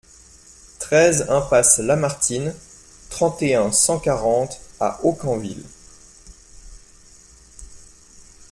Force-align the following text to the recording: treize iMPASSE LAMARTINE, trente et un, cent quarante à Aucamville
treize 0.79 1.27
iMPASSE 1.29 1.77
LAMARTINE, 1.81 2.55
trente 3.11 3.43
et 3.43 3.53
un, 3.53 3.71
cent 3.71 3.99
quarante 3.99 4.59
à 4.79 4.99
Aucamville 5.05 5.63